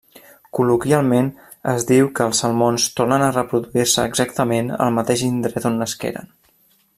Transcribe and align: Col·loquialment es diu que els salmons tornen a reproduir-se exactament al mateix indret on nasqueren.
Col·loquialment 0.59 1.27
es 1.73 1.85
diu 1.91 2.09
que 2.19 2.25
els 2.29 2.41
salmons 2.43 2.87
tornen 3.01 3.27
a 3.27 3.29
reproduir-se 3.35 4.07
exactament 4.13 4.73
al 4.87 4.97
mateix 5.01 5.25
indret 5.33 5.71
on 5.73 5.79
nasqueren. 5.85 6.35